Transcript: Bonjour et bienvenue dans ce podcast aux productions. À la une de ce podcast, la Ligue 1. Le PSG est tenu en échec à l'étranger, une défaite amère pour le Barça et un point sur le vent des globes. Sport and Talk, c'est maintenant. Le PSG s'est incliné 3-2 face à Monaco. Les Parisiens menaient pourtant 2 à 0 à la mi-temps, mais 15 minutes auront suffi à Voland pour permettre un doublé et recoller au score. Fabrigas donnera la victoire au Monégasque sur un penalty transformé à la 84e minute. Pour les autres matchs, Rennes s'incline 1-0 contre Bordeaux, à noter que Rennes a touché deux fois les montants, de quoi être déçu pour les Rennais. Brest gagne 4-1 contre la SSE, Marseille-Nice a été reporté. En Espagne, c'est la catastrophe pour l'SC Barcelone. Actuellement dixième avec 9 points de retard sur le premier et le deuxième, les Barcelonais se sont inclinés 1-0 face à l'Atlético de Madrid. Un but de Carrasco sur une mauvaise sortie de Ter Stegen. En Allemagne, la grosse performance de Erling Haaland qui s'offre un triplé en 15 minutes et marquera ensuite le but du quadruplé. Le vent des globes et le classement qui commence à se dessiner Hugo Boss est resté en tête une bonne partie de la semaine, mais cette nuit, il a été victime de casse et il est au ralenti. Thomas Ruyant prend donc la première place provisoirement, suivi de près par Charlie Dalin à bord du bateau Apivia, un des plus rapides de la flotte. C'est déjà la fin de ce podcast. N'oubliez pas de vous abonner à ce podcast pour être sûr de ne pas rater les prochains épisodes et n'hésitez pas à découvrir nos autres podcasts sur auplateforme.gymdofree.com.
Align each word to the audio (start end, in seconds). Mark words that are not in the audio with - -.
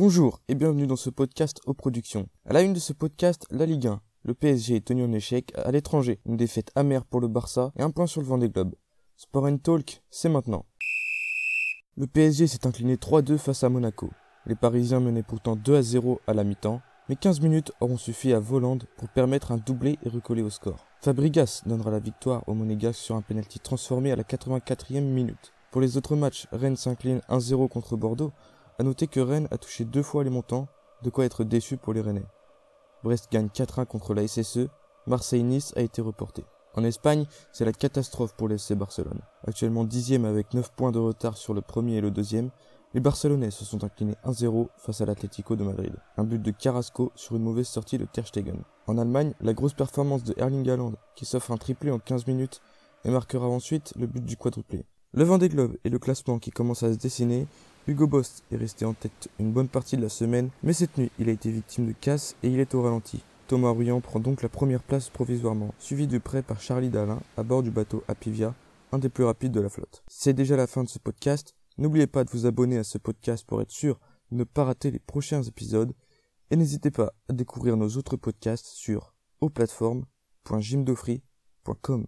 Bonjour 0.00 0.40
et 0.46 0.54
bienvenue 0.54 0.86
dans 0.86 0.94
ce 0.94 1.10
podcast 1.10 1.60
aux 1.66 1.74
productions. 1.74 2.28
À 2.46 2.52
la 2.52 2.62
une 2.62 2.72
de 2.72 2.78
ce 2.78 2.92
podcast, 2.92 3.48
la 3.50 3.66
Ligue 3.66 3.88
1. 3.88 4.00
Le 4.22 4.32
PSG 4.32 4.76
est 4.76 4.84
tenu 4.84 5.02
en 5.02 5.10
échec 5.10 5.52
à 5.56 5.72
l'étranger, 5.72 6.20
une 6.24 6.36
défaite 6.36 6.70
amère 6.76 7.04
pour 7.04 7.20
le 7.20 7.26
Barça 7.26 7.72
et 7.76 7.82
un 7.82 7.90
point 7.90 8.06
sur 8.06 8.20
le 8.20 8.28
vent 8.28 8.38
des 8.38 8.48
globes. 8.48 8.76
Sport 9.16 9.46
and 9.46 9.56
Talk, 9.56 10.00
c'est 10.08 10.28
maintenant. 10.28 10.66
Le 11.96 12.06
PSG 12.06 12.46
s'est 12.46 12.64
incliné 12.64 12.94
3-2 12.94 13.38
face 13.38 13.64
à 13.64 13.70
Monaco. 13.70 14.08
Les 14.46 14.54
Parisiens 14.54 15.00
menaient 15.00 15.24
pourtant 15.24 15.56
2 15.56 15.74
à 15.74 15.82
0 15.82 16.20
à 16.28 16.32
la 16.32 16.44
mi-temps, 16.44 16.80
mais 17.08 17.16
15 17.16 17.40
minutes 17.40 17.72
auront 17.80 17.98
suffi 17.98 18.32
à 18.32 18.38
Voland 18.38 18.78
pour 18.98 19.08
permettre 19.08 19.50
un 19.50 19.56
doublé 19.56 19.98
et 20.04 20.08
recoller 20.08 20.42
au 20.42 20.50
score. 20.50 20.86
Fabrigas 21.00 21.62
donnera 21.66 21.90
la 21.90 21.98
victoire 21.98 22.44
au 22.46 22.54
Monégasque 22.54 23.00
sur 23.00 23.16
un 23.16 23.22
penalty 23.22 23.58
transformé 23.58 24.12
à 24.12 24.16
la 24.16 24.22
84e 24.22 25.00
minute. 25.00 25.52
Pour 25.72 25.80
les 25.80 25.96
autres 25.96 26.14
matchs, 26.14 26.46
Rennes 26.52 26.76
s'incline 26.76 27.20
1-0 27.28 27.68
contre 27.68 27.96
Bordeaux, 27.96 28.32
à 28.78 28.82
noter 28.84 29.06
que 29.06 29.20
Rennes 29.20 29.48
a 29.50 29.58
touché 29.58 29.84
deux 29.84 30.02
fois 30.02 30.24
les 30.24 30.30
montants, 30.30 30.68
de 31.02 31.10
quoi 31.10 31.24
être 31.24 31.44
déçu 31.44 31.76
pour 31.76 31.92
les 31.92 32.00
Rennais. 32.00 32.26
Brest 33.02 33.28
gagne 33.30 33.48
4-1 33.48 33.86
contre 33.86 34.14
la 34.14 34.26
SSE, 34.26 34.68
Marseille-Nice 35.06 35.72
a 35.76 35.82
été 35.82 36.02
reporté. 36.02 36.44
En 36.74 36.84
Espagne, 36.84 37.26
c'est 37.52 37.64
la 37.64 37.72
catastrophe 37.72 38.34
pour 38.34 38.48
l'SC 38.48 38.74
Barcelone. 38.74 39.20
Actuellement 39.46 39.84
dixième 39.84 40.24
avec 40.24 40.54
9 40.54 40.70
points 40.72 40.92
de 40.92 40.98
retard 40.98 41.36
sur 41.36 41.54
le 41.54 41.60
premier 41.60 41.96
et 41.96 42.00
le 42.00 42.10
deuxième, 42.10 42.50
les 42.94 43.00
Barcelonais 43.00 43.50
se 43.50 43.64
sont 43.64 43.84
inclinés 43.84 44.16
1-0 44.24 44.68
face 44.76 45.00
à 45.00 45.06
l'Atlético 45.06 45.56
de 45.56 45.64
Madrid. 45.64 45.94
Un 46.16 46.24
but 46.24 46.40
de 46.40 46.50
Carrasco 46.50 47.12
sur 47.14 47.36
une 47.36 47.42
mauvaise 47.42 47.66
sortie 47.66 47.98
de 47.98 48.04
Ter 48.04 48.26
Stegen. 48.26 48.62
En 48.86 48.96
Allemagne, 48.96 49.34
la 49.40 49.54
grosse 49.54 49.74
performance 49.74 50.24
de 50.24 50.34
Erling 50.38 50.68
Haaland 50.68 50.94
qui 51.14 51.24
s'offre 51.24 51.50
un 51.50 51.58
triplé 51.58 51.90
en 51.90 51.98
15 51.98 52.26
minutes 52.26 52.62
et 53.04 53.10
marquera 53.10 53.46
ensuite 53.46 53.92
le 53.96 54.06
but 54.06 54.24
du 54.24 54.36
quadruplé. 54.36 54.86
Le 55.12 55.24
vent 55.24 55.38
des 55.38 55.48
globes 55.48 55.76
et 55.84 55.90
le 55.90 55.98
classement 55.98 56.38
qui 56.38 56.50
commence 56.50 56.82
à 56.82 56.92
se 56.92 56.98
dessiner 56.98 57.46
Hugo 57.88 58.06
Boss 58.06 58.44
est 58.52 58.56
resté 58.56 58.84
en 58.84 58.92
tête 58.92 59.30
une 59.40 59.50
bonne 59.50 59.68
partie 59.68 59.96
de 59.96 60.02
la 60.02 60.10
semaine, 60.10 60.50
mais 60.62 60.74
cette 60.74 60.98
nuit, 60.98 61.10
il 61.18 61.30
a 61.30 61.32
été 61.32 61.50
victime 61.50 61.86
de 61.86 61.92
casse 61.92 62.36
et 62.42 62.48
il 62.48 62.60
est 62.60 62.74
au 62.74 62.82
ralenti. 62.82 63.22
Thomas 63.46 63.70
Ruyant 63.70 64.02
prend 64.02 64.20
donc 64.20 64.42
la 64.42 64.50
première 64.50 64.82
place 64.82 65.08
provisoirement, 65.08 65.72
suivi 65.78 66.06
de 66.06 66.18
près 66.18 66.42
par 66.42 66.60
Charlie 66.60 66.90
Dalin 66.90 67.18
à 67.38 67.42
bord 67.42 67.62
du 67.62 67.70
bateau 67.70 68.04
Apivia, 68.06 68.54
un 68.92 68.98
des 68.98 69.08
plus 69.08 69.24
rapides 69.24 69.52
de 69.52 69.62
la 69.62 69.70
flotte. 69.70 70.02
C'est 70.06 70.34
déjà 70.34 70.54
la 70.54 70.66
fin 70.66 70.84
de 70.84 70.88
ce 70.90 70.98
podcast. 70.98 71.54
N'oubliez 71.78 72.06
pas 72.06 72.24
de 72.24 72.30
vous 72.30 72.44
abonner 72.44 72.76
à 72.76 72.84
ce 72.84 72.98
podcast 72.98 73.46
pour 73.46 73.62
être 73.62 73.70
sûr 73.70 73.98
de 74.32 74.36
ne 74.36 74.44
pas 74.44 74.64
rater 74.64 74.90
les 74.90 74.98
prochains 74.98 75.42
épisodes 75.42 75.94
et 76.50 76.56
n'hésitez 76.56 76.90
pas 76.90 77.14
à 77.30 77.32
découvrir 77.32 77.78
nos 77.78 77.88
autres 77.96 78.18
podcasts 78.18 78.66
sur 78.66 79.14
auplateforme.gymdofree.com. 79.40 82.06